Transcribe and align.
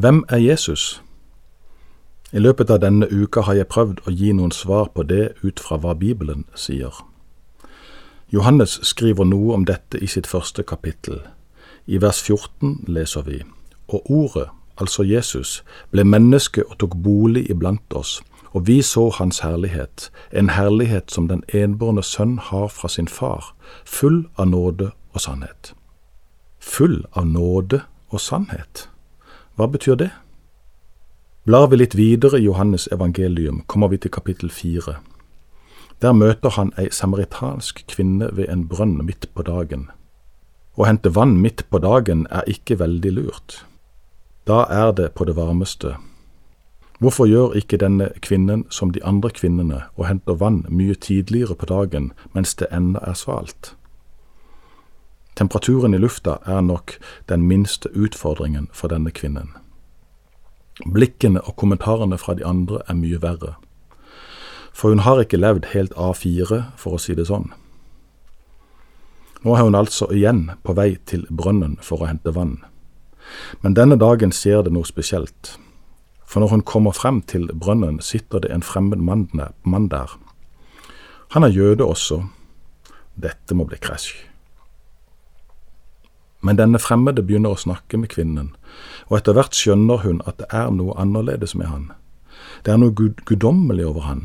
Hvem 0.00 0.24
er 0.28 0.36
Jesus? 0.36 1.02
I 2.32 2.38
løpet 2.38 2.70
av 2.70 2.78
denne 2.80 3.04
uka 3.12 3.42
har 3.44 3.58
jeg 3.58 3.68
prøvd 3.68 3.98
å 4.08 4.12
gi 4.16 4.30
noen 4.32 4.52
svar 4.54 4.86
på 4.94 5.02
det 5.04 5.34
ut 5.42 5.60
fra 5.60 5.76
hva 5.76 5.92
Bibelen 5.92 6.46
sier. 6.56 6.94
Johannes 8.32 8.78
skriver 8.88 9.28
noe 9.28 9.58
om 9.58 9.66
dette 9.68 9.98
i 10.00 10.06
sitt 10.08 10.30
første 10.30 10.62
kapittel. 10.64 11.18
I 11.84 12.00
vers 12.00 12.22
14 12.22 12.86
leser 12.88 13.26
vi 13.26 13.42
Og 13.92 14.10
ordet, 14.10 14.46
altså 14.80 15.04
Jesus, 15.04 15.60
ble 15.90 16.04
menneske 16.04 16.64
og 16.64 16.78
tok 16.80 16.96
bolig 17.04 17.50
iblant 17.50 17.92
oss, 17.92 18.22
og 18.54 18.68
vi 18.68 18.80
så 18.82 19.10
hans 19.18 19.42
herlighet, 19.44 20.08
en 20.32 20.48
herlighet 20.56 21.10
som 21.10 21.28
den 21.28 21.44
enbårne 21.52 22.02
sønn 22.02 22.38
har 22.38 22.68
fra 22.68 22.88
sin 22.88 23.08
far, 23.08 23.52
full 23.84 24.24
av 24.38 24.48
nåde 24.48 24.94
og 25.12 25.20
sannhet. 25.20 25.74
Full 26.58 27.04
av 27.12 27.26
nåde 27.26 27.82
og 28.08 28.20
sannhet? 28.20 28.88
Hva 29.60 29.66
betyr 29.68 29.96
det? 30.00 30.08
Blar 31.44 31.66
vi 31.68 31.76
litt 31.76 31.92
videre 31.94 32.38
i 32.40 32.46
Johannes 32.46 32.86
evangelium, 32.92 33.58
kommer 33.66 33.90
vi 33.92 33.98
til 34.00 34.10
kapittel 34.10 34.48
fire. 34.48 34.94
Der 36.00 36.14
møter 36.16 36.54
han 36.56 36.70
ei 36.80 36.86
samaritansk 36.88 37.82
kvinne 37.92 38.30
ved 38.32 38.48
en 38.48 38.62
brønn 38.70 38.94
midt 39.04 39.26
på 39.36 39.44
dagen. 39.44 39.90
Å 40.80 40.86
hente 40.88 41.12
vann 41.12 41.36
midt 41.44 41.66
på 41.68 41.76
dagen 41.84 42.22
er 42.30 42.48
ikke 42.48 42.78
veldig 42.80 43.12
lurt. 43.18 43.58
Da 44.48 44.62
er 44.64 44.94
det 44.96 45.10
på 45.12 45.28
det 45.28 45.36
varmeste. 45.36 45.92
Hvorfor 46.96 47.28
gjør 47.28 47.52
ikke 47.60 47.82
denne 47.84 48.08
kvinnen 48.24 48.64
som 48.70 48.96
de 48.96 49.04
andre 49.04 49.28
kvinnene 49.28 49.82
og 49.92 50.06
henter 50.08 50.40
vann 50.40 50.64
mye 50.72 50.96
tidligere 50.96 51.52
på 51.52 51.68
dagen 51.68 52.14
mens 52.32 52.56
det 52.56 52.72
ennå 52.72 53.04
er 53.04 53.12
svalt? 53.12 53.74
Temperaturen 55.40 55.94
i 55.94 55.98
lufta 55.98 56.34
er 56.44 56.60
nok 56.60 56.98
den 57.32 57.46
minste 57.48 57.88
utfordringen 57.96 58.66
for 58.76 58.92
denne 58.92 59.08
kvinnen. 59.08 59.54
Blikkene 60.84 61.40
og 61.40 61.56
kommentarene 61.56 62.18
fra 62.20 62.34
de 62.36 62.44
andre 62.44 62.82
er 62.84 62.98
mye 62.98 63.22
verre. 63.22 63.54
For 64.76 64.92
hun 64.92 65.00
har 65.06 65.22
ikke 65.22 65.40
levd 65.40 65.70
helt 65.72 65.96
A4, 65.96 66.60
for 66.76 66.92
å 66.92 67.00
si 67.00 67.16
det 67.16 67.30
sånn. 67.32 67.48
Nå 69.40 69.56
er 69.56 69.64
hun 69.64 69.80
altså 69.80 70.10
igjen 70.12 70.50
på 70.60 70.76
vei 70.76 70.98
til 71.08 71.24
brønnen 71.32 71.78
for 71.80 72.04
å 72.04 72.12
hente 72.12 72.36
vann. 72.36 72.58
Men 73.64 73.80
denne 73.80 73.96
dagen 73.96 74.36
skjer 74.36 74.66
det 74.66 74.76
noe 74.76 74.84
spesielt. 74.84 75.56
For 76.28 76.44
når 76.44 76.52
hun 76.52 76.68
kommer 76.68 76.92
frem 76.92 77.24
til 77.24 77.48
brønnen, 77.48 78.02
sitter 78.04 78.44
det 78.44 78.52
en 78.52 78.66
fremmed 78.66 79.00
mann 79.00 79.88
der. 79.88 80.18
Han 81.32 81.48
er 81.48 81.56
jøde 81.56 81.88
også. 81.88 82.26
Dette 83.16 83.56
må 83.56 83.64
bli 83.64 83.80
krasj. 83.80 84.29
Men 86.40 86.56
denne 86.56 86.80
fremmede 86.80 87.22
begynner 87.22 87.52
å 87.54 87.60
snakke 87.60 87.98
med 88.00 88.12
kvinnen, 88.14 88.54
og 89.08 89.18
etter 89.18 89.36
hvert 89.36 89.56
skjønner 89.56 90.04
hun 90.04 90.22
at 90.26 90.38
det 90.40 90.48
er 90.56 90.70
noe 90.72 90.96
annerledes 91.00 91.54
med 91.54 91.68
han. 91.68 91.90
Det 92.64 92.72
er 92.72 92.80
noe 92.80 92.94
gud 92.96 93.20
guddommelig 93.28 93.86
over 93.86 94.06
han, 94.08 94.22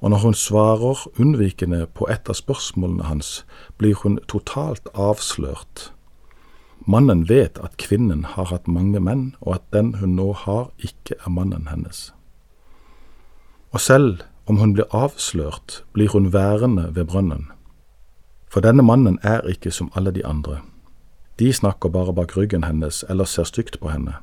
og 0.00 0.12
når 0.12 0.24
hun 0.26 0.36
svarer 0.36 1.06
unnvikende 1.16 1.86
på 1.96 2.08
et 2.12 2.28
av 2.28 2.36
spørsmålene 2.36 3.08
hans, 3.08 3.44
blir 3.80 3.96
hun 4.02 4.20
totalt 4.28 4.90
avslørt. 4.92 5.90
Mannen 6.86 7.24
vet 7.28 7.58
at 7.64 7.80
kvinnen 7.80 8.22
har 8.36 8.52
hatt 8.52 8.68
mange 8.68 9.00
menn, 9.00 9.34
og 9.40 9.56
at 9.56 9.66
den 9.72 9.94
hun 10.00 10.14
nå 10.20 10.32
har, 10.44 10.70
ikke 10.78 11.16
er 11.18 11.32
mannen 11.32 11.66
hennes. 11.72 12.12
Og 13.72 13.80
selv 13.80 14.22
om 14.46 14.60
hun 14.60 14.76
blir 14.76 14.92
avslørt, 14.94 15.82
blir 15.92 16.12
hun 16.12 16.32
værende 16.32 16.92
ved 16.94 17.08
brønnen. 17.10 17.48
For 18.48 18.60
denne 18.60 18.84
mannen 18.86 19.18
er 19.22 19.42
ikke 19.50 19.72
som 19.74 19.90
alle 19.96 20.12
de 20.14 20.22
andre. 20.26 20.60
De 21.38 21.52
snakker 21.52 21.88
bare 21.88 22.12
bak 22.12 22.36
ryggen 22.36 22.64
hennes 22.64 23.04
eller 23.08 23.24
ser 23.24 23.44
stygt 23.44 23.80
på 23.80 23.90
henne. 23.92 24.14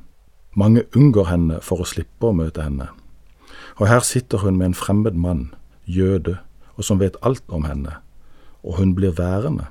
Mange 0.54 0.82
unngår 0.96 1.28
henne 1.30 1.60
for 1.62 1.82
å 1.82 1.86
slippe 1.86 2.30
å 2.30 2.34
møte 2.34 2.62
henne. 2.62 2.88
Og 3.78 3.88
her 3.90 4.02
sitter 4.06 4.42
hun 4.42 4.58
med 4.58 4.70
en 4.72 4.78
fremmed 4.78 5.14
mann, 5.18 5.54
jøde, 5.86 6.38
og 6.76 6.84
som 6.84 7.00
vet 7.00 7.16
alt 7.22 7.44
om 7.48 7.64
henne, 7.64 7.96
og 8.62 8.78
hun 8.78 8.94
blir 8.94 9.14
værende. 9.18 9.66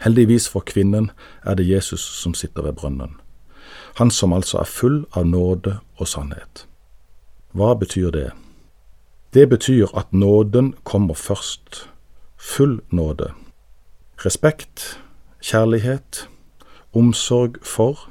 Heldigvis 0.00 0.48
for 0.48 0.64
kvinnen 0.66 1.10
er 1.44 1.54
det 1.54 1.68
Jesus 1.68 2.00
som 2.00 2.34
sitter 2.34 2.62
ved 2.62 2.78
brønnen, 2.78 3.18
han 3.98 4.10
som 4.10 4.32
altså 4.32 4.58
er 4.62 4.70
full 4.70 5.04
av 5.12 5.26
nåde 5.26 5.78
og 5.98 6.08
sannhet. 6.08 6.66
Hva 7.52 7.74
betyr 7.74 8.10
det? 8.14 8.30
Det 9.34 9.48
betyr 9.50 9.90
at 9.94 10.12
nåden 10.12 10.74
kommer 10.84 11.14
først, 11.14 11.88
full 12.36 12.80
nåde. 12.90 13.32
Respekt, 14.24 15.00
kjærlighet, 15.40 16.28
omsorg 16.92 17.56
for, 17.62 18.08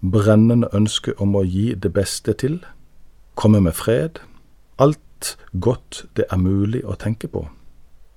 brennende 0.00 0.68
ønske 0.74 1.14
om 1.20 1.34
å 1.36 1.44
gi 1.44 1.74
det 1.74 1.92
beste 1.92 2.32
til, 2.32 2.60
komme 3.34 3.60
med 3.60 3.74
fred, 3.74 4.20
alt 4.78 5.36
godt 5.60 6.04
det 6.16 6.26
er 6.30 6.40
mulig 6.40 6.84
å 6.84 6.96
tenke 7.00 7.28
på. 7.28 7.46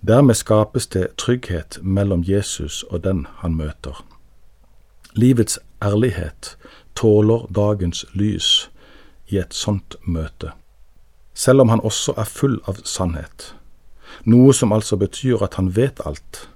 Dermed 0.02 0.36
skapes 0.36 0.88
det 0.88 1.16
trygghet 1.18 1.80
mellom 1.82 2.24
Jesus 2.24 2.84
og 2.90 3.04
den 3.04 3.26
han 3.42 3.56
møter. 3.56 4.04
Livets 5.14 5.59
ærlighet 5.84 6.56
tåler 6.96 7.48
dagens 7.56 8.06
lys 8.14 8.70
i 9.28 9.38
et 9.38 9.54
sånt 9.54 9.96
møte, 10.04 10.52
selv 11.34 11.62
om 11.62 11.70
han 11.70 11.84
også 11.84 12.16
er 12.18 12.30
full 12.30 12.59
av 12.68 12.80
sannhet, 12.86 13.54
noe 14.24 14.54
som 14.54 14.72
altså 14.74 14.98
betyr 14.98 15.44
at 15.44 15.59
han 15.59 15.76
vet 15.76 16.02
alt 16.06 16.48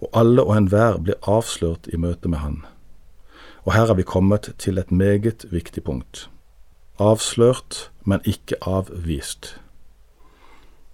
og 0.00 0.08
alle 0.12 0.42
og 0.42 0.56
enhver 0.56 0.98
blir 0.98 1.20
avslørt 1.22 1.88
i 1.92 1.96
møte 1.96 2.28
med 2.28 2.38
Han. 2.38 2.64
Og 3.64 3.74
her 3.74 3.90
er 3.90 3.94
vi 3.94 4.02
kommet 4.02 4.54
til 4.58 4.78
et 4.78 4.90
meget 4.92 5.46
viktig 5.50 5.82
punkt. 5.82 6.30
Avslørt, 6.98 7.90
men 8.04 8.20
ikke 8.24 8.56
avvist. 8.62 9.60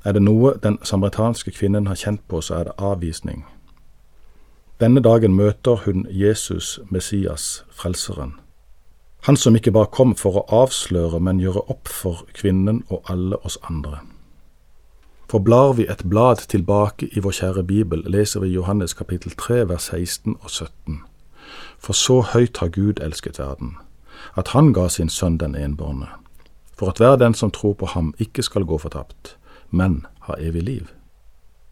Er 0.04 0.12
det 0.12 0.22
noe 0.22 0.54
den 0.62 0.78
samaritanske 0.82 1.50
kvinnen 1.50 1.86
har 1.86 1.94
kjent 1.94 2.22
på, 2.28 2.40
så 2.40 2.54
er 2.54 2.64
det 2.64 2.78
avvisning. 2.78 3.44
Denne 4.80 5.00
dagen 5.00 5.34
møter 5.34 5.84
hun 5.84 6.06
Jesus, 6.10 6.80
Messias, 6.90 7.64
Frelseren. 7.70 8.34
Han 9.22 9.36
som 9.36 9.54
ikke 9.54 9.70
bare 9.70 9.86
kom 9.94 10.16
for 10.18 10.40
å 10.40 10.46
avsløre, 10.64 11.20
men 11.20 11.38
gjøre 11.38 11.62
opp 11.70 11.88
for 11.88 12.24
kvinnen 12.34 12.82
og 12.88 13.04
alle 13.06 13.38
oss 13.46 13.60
andre. 13.68 14.00
For 15.32 15.38
blar 15.38 15.72
vi 15.72 15.86
et 15.88 16.02
blad 16.10 16.36
tilbake 16.36 17.06
i 17.16 17.20
vår 17.24 17.32
kjære 17.32 17.62
Bibel, 17.64 18.02
leser 18.04 18.40
vi 18.40 18.50
Johannes 18.52 18.92
kapittel 18.92 19.32
3 19.32 19.68
vers 19.68 19.82
16 19.82 20.34
og 20.40 20.50
17. 20.50 20.98
For 21.78 21.96
så 21.96 22.20
høyt 22.20 22.58
har 22.60 22.68
Gud 22.68 23.00
elsket 23.00 23.38
verden, 23.40 23.78
at 24.36 24.48
han 24.52 24.74
ga 24.76 24.90
sin 24.92 25.08
sønn 25.08 25.38
den 25.40 25.54
enbårne, 25.56 26.10
for 26.76 26.92
at 26.92 27.00
hver 27.00 27.16
den 27.16 27.34
som 27.34 27.50
tror 27.50 27.72
på 27.72 27.86
ham 27.86 28.12
ikke 28.18 28.42
skal 28.42 28.66
gå 28.68 28.76
fortapt, 28.78 29.38
men 29.70 30.04
ha 30.28 30.36
evig 30.38 30.62
liv. 30.62 30.90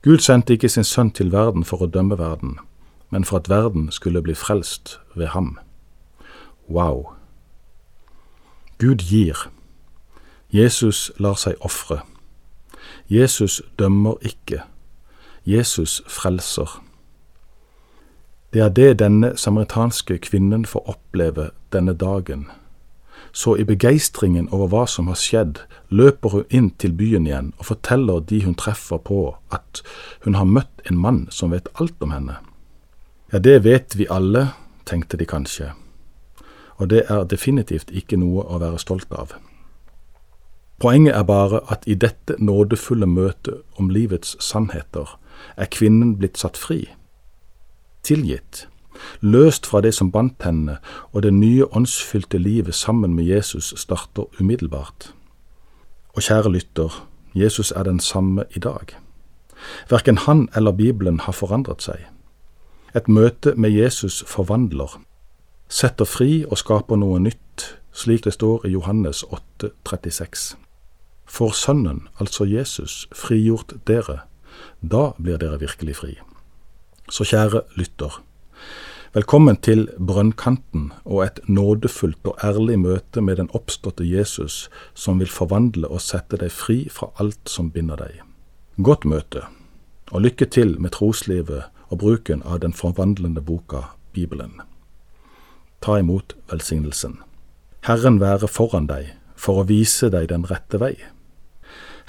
Gud 0.03 0.25
sendte 0.25 0.57
ikke 0.57 0.69
sin 0.69 0.85
sønn 0.85 1.11
til 1.11 1.29
verden 1.33 1.65
for 1.65 1.85
å 1.85 1.91
dømme 1.99 2.17
verden, 2.19 2.57
men 3.11 3.29
for 3.29 3.45
at 3.45 3.51
verden 3.53 3.91
skulle 3.93 4.23
bli 4.23 4.35
frelst 4.35 5.01
ved 5.15 5.35
ham. 5.37 5.59
Wow! 6.71 7.13
Gud 8.79 9.05
gir. 9.05 9.51
Jesus 10.51 11.13
lar 11.19 11.37
seg 11.37 11.61
ofre. 11.61 12.01
Jesus 13.11 13.63
dømmer 13.79 14.15
ikke. 14.23 14.63
Jesus 15.47 16.03
frelser. 16.09 16.83
Det 18.53 18.61
er 18.61 18.69
det 18.69 18.99
denne 18.99 19.37
samaritanske 19.37 20.19
kvinnen 20.19 20.65
får 20.67 20.89
oppleve 20.89 21.51
denne 21.73 21.95
dagen. 21.95 22.47
Så 23.33 23.57
i 23.57 23.65
begeistringen 23.65 24.49
over 24.51 24.71
hva 24.71 24.87
som 24.87 25.07
har 25.07 25.19
skjedd, 25.19 25.59
løper 25.89 26.29
hun 26.29 26.47
inn 26.51 26.71
til 26.71 26.95
byen 26.95 27.27
igjen 27.27 27.53
og 27.59 27.67
forteller 27.67 28.21
de 28.21 28.45
hun 28.45 28.55
treffer 28.55 28.99
på 28.99 29.37
at 29.51 29.83
hun 30.25 30.35
har 30.35 30.47
møtt 30.47 30.83
en 30.91 30.99
mann 30.99 31.27
som 31.31 31.51
vet 31.51 31.69
alt 31.83 32.03
om 32.03 32.15
henne. 32.15 32.39
Ja, 33.33 33.39
det 33.39 33.65
vet 33.65 33.99
vi 33.99 34.07
alle, 34.11 34.49
tenkte 34.87 35.17
de 35.17 35.27
kanskje, 35.27 35.73
og 36.79 36.91
det 36.91 37.05
er 37.07 37.27
definitivt 37.31 37.91
ikke 37.95 38.19
noe 38.19 38.43
å 38.43 38.59
være 38.59 38.79
stolt 38.83 39.13
av. 39.15 39.37
Poenget 40.81 41.15
er 41.15 41.23
bare 41.23 41.61
at 41.73 41.85
i 41.87 41.95
dette 41.95 42.35
nådefulle 42.39 43.07
møtet 43.07 43.61
om 43.77 43.91
livets 43.93 44.37
sannheter 44.41 45.19
er 45.57 45.69
kvinnen 45.69 46.15
blitt 46.17 46.39
satt 46.41 46.57
fri, 46.57 46.87
tilgitt, 48.03 48.69
løst 49.21 49.67
fra 49.67 49.81
det 49.85 49.93
som 49.95 50.13
bandt 50.13 50.43
henne, 50.45 50.79
og 51.13 51.23
det 51.23 51.35
nye 51.35 51.67
åndsfylte 51.77 52.39
livet 52.39 52.75
sammen 52.75 53.15
med 53.15 53.25
Jesus 53.25 53.75
starter 53.77 54.25
umiddelbart. 54.41 55.13
Og 56.17 56.23
kjære 56.23 56.53
lytter, 56.53 56.97
Jesus 57.35 57.73
er 57.77 57.83
den 57.83 58.01
samme 58.01 58.45
i 58.57 58.59
dag. 58.59 58.97
Verken 59.91 60.19
han 60.19 60.49
eller 60.57 60.73
Bibelen 60.73 61.21
har 61.21 61.33
forandret 61.33 61.83
seg. 61.83 62.09
Et 62.97 63.09
møte 63.09 63.55
med 63.55 63.71
Jesus 63.71 64.25
forvandler, 64.27 64.97
setter 65.69 66.05
fri 66.05 66.45
og 66.49 66.59
skaper 66.59 66.97
noe 66.97 67.21
nytt, 67.21 67.69
slik 67.93 68.25
det 68.25 68.33
står 68.33 68.67
i 68.67 68.73
Johannes 68.73 69.23
8, 69.23 69.71
36. 69.85 70.57
Får 71.31 71.55
Sønnen, 71.55 72.09
altså 72.19 72.45
Jesus, 72.45 73.07
frigjort 73.15 73.77
dere, 73.87 74.25
da 74.83 75.13
blir 75.17 75.39
dere 75.39 75.61
virkelig 75.63 75.95
fri. 76.01 76.17
Så 77.11 77.25
kjære 77.25 77.63
lytter, 77.79 78.19
Velkommen 79.11 79.57
til 79.57 79.89
brønnkanten 79.99 80.93
og 81.03 81.25
et 81.25 81.41
nådefullt 81.51 82.29
og 82.31 82.37
ærlig 82.47 82.77
møte 82.79 83.21
med 83.21 83.41
den 83.41 83.49
oppståtte 83.59 84.05
Jesus, 84.07 84.69
som 84.95 85.19
vil 85.19 85.27
forvandle 85.27 85.89
og 85.91 85.99
sette 86.05 86.39
deg 86.39 86.53
fri 86.55 86.85
fra 86.95 87.09
alt 87.19 87.51
som 87.51 87.73
binder 87.75 87.99
deg. 87.99 88.21
Godt 88.79 89.09
møte, 89.11 89.43
og 90.15 90.23
lykke 90.23 90.47
til 90.47 90.77
med 90.79 90.95
troslivet 90.95 91.67
og 91.89 91.99
bruken 91.99 92.45
av 92.47 92.61
den 92.63 92.71
forvandlende 92.71 93.43
boka 93.43 93.89
Bibelen. 94.15 94.61
Ta 95.83 95.99
imot 95.99 96.37
velsignelsen. 96.53 97.19
Herren 97.91 98.21
være 98.23 98.47
foran 98.47 98.87
deg 98.87 99.11
for 99.35 99.59
å 99.59 99.67
vise 99.67 100.07
deg 100.15 100.31
den 100.31 100.47
rette 100.47 100.79
vei. 100.79 100.95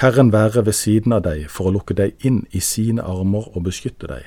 Herren 0.01 0.31
være 0.33 0.65
ved 0.65 0.73
siden 0.73 1.13
av 1.13 1.19
deg 1.27 1.43
for 1.53 1.69
å 1.69 1.71
lukke 1.75 1.93
deg 1.93 2.23
inn 2.25 2.39
i 2.57 2.59
sine 2.65 3.03
armer 3.05 3.51
og 3.51 3.67
beskytte 3.67 4.07
deg. 4.09 4.23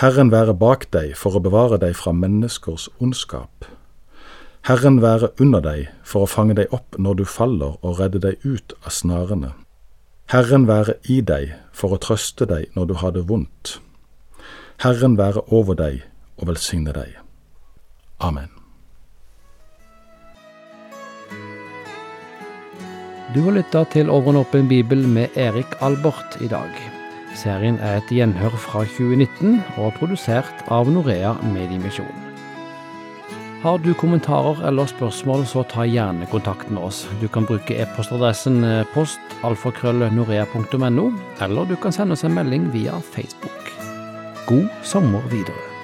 Herren 0.00 0.30
være 0.32 0.54
bak 0.56 0.86
deg 0.96 1.12
for 1.20 1.36
å 1.36 1.42
bevare 1.44 1.76
deg 1.82 1.92
fra 1.98 2.14
menneskers 2.16 2.88
ondskap. 2.96 3.68
Herren 4.64 5.02
være 5.04 5.34
under 5.36 5.60
deg 5.60 5.92
for 6.00 6.24
å 6.24 6.30
fange 6.32 6.56
deg 6.56 6.72
opp 6.72 6.96
når 6.96 7.20
du 7.20 7.24
faller 7.28 7.76
og 7.84 8.00
redde 8.00 8.24
deg 8.24 8.40
ut 8.40 8.72
av 8.80 8.96
snarene. 8.96 9.52
Herren 10.32 10.64
være 10.64 10.96
i 11.12 11.20
deg 11.20 11.52
for 11.76 11.92
å 11.92 12.00
trøste 12.00 12.48
deg 12.48 12.72
når 12.72 12.88
du 12.88 12.98
har 13.04 13.12
det 13.12 13.28
vondt. 13.28 13.76
Herren 14.80 15.20
være 15.20 15.44
over 15.52 15.76
deg 15.76 16.06
og 16.40 16.48
velsigne 16.54 16.96
deg. 16.96 17.20
Amen. 18.16 18.55
Du 23.36 23.42
har 23.44 23.52
lytta 23.52 23.82
til 23.92 24.08
Over 24.08 24.32
en 24.32 24.38
åpen 24.40 24.64
bibel 24.64 25.02
med 25.12 25.34
Erik 25.36 25.74
Albert 25.84 26.38
i 26.40 26.48
dag. 26.48 26.72
Serien 27.36 27.76
er 27.84 27.98
et 27.98 28.08
gjenhør 28.08 28.54
fra 28.56 28.80
2019 28.88 29.58
og 29.74 29.90
er 29.90 29.92
produsert 29.98 30.62
av 30.72 30.88
Norea 30.88 31.34
Mediemisjon. 31.44 32.08
Har 33.60 33.76
du 33.84 33.92
kommentarer 33.92 34.64
eller 34.70 34.88
spørsmål, 34.88 35.44
så 35.44 35.68
ta 35.68 35.84
gjerne 35.84 36.24
kontakt 36.32 36.72
med 36.72 36.80
oss. 36.88 37.04
Du 37.20 37.28
kan 37.28 37.44
bruke 37.44 37.76
e-postadressen 37.76 38.64
eh, 38.64 38.88
postalfakrøllnorea.no, 38.96 41.06
eller 41.44 41.68
du 41.68 41.76
kan 41.76 41.92
sende 41.92 42.16
oss 42.16 42.24
en 42.24 42.40
melding 42.40 42.72
via 42.72 42.96
Facebook. 43.12 43.60
God 44.48 44.72
sommer 44.80 45.20
videre. 45.28 45.75